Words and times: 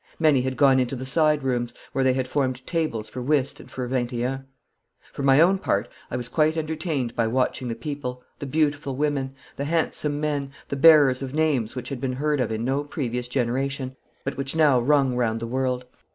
Many 0.19 0.41
had 0.41 0.57
gone 0.57 0.79
into 0.79 0.95
the 0.95 1.05
side 1.05 1.43
rooms, 1.43 1.75
where 1.91 2.03
they 2.03 2.13
had 2.13 2.27
formed 2.27 2.65
tables 2.65 3.07
for 3.07 3.21
whist 3.21 3.59
and 3.59 3.69
for 3.69 3.87
vingt 3.87 4.11
et 4.13 4.25
un. 4.25 4.47
For 5.13 5.21
my 5.21 5.39
own 5.39 5.59
part 5.59 5.87
I 6.09 6.15
was 6.17 6.27
quite 6.27 6.57
entertained 6.57 7.15
by 7.15 7.27
watching 7.27 7.67
the 7.67 7.75
people, 7.75 8.23
the 8.39 8.47
beautiful 8.47 8.95
women, 8.95 9.35
the 9.57 9.65
handsome 9.65 10.19
men, 10.19 10.53
the 10.69 10.75
bearers 10.75 11.21
of 11.21 11.35
names 11.35 11.75
which 11.75 11.89
had 11.89 12.01
been 12.01 12.13
heard 12.13 12.39
of 12.39 12.51
in 12.51 12.65
no 12.65 12.83
previous 12.83 13.27
generation, 13.27 13.95
but 14.23 14.37
which 14.37 14.55
now 14.55 14.79
rung 14.79 15.15
round 15.15 15.39
the 15.39 15.45
world. 15.45 15.85